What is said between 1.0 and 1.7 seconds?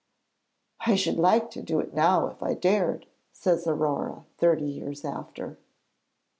like to